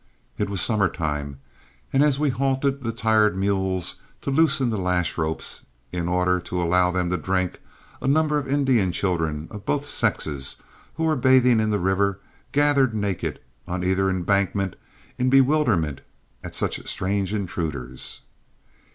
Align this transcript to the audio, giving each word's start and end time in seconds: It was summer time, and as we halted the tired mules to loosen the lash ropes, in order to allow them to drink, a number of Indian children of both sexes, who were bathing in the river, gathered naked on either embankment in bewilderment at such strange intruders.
It 0.39 0.49
was 0.49 0.61
summer 0.61 0.89
time, 0.89 1.37
and 1.93 2.01
as 2.01 2.17
we 2.17 2.29
halted 2.31 2.83
the 2.83 2.91
tired 2.91 3.37
mules 3.37 4.01
to 4.23 4.31
loosen 4.31 4.71
the 4.71 4.79
lash 4.79 5.15
ropes, 5.15 5.61
in 5.91 6.07
order 6.07 6.39
to 6.39 6.59
allow 6.59 6.89
them 6.89 7.11
to 7.11 7.17
drink, 7.17 7.61
a 8.01 8.07
number 8.07 8.39
of 8.39 8.47
Indian 8.47 8.91
children 8.91 9.47
of 9.51 9.63
both 9.63 9.85
sexes, 9.85 10.55
who 10.95 11.03
were 11.03 11.15
bathing 11.15 11.59
in 11.59 11.69
the 11.69 11.77
river, 11.77 12.19
gathered 12.51 12.95
naked 12.95 13.41
on 13.67 13.83
either 13.83 14.09
embankment 14.09 14.75
in 15.19 15.29
bewilderment 15.29 16.01
at 16.43 16.55
such 16.55 16.83
strange 16.89 17.31
intruders. 17.31 18.21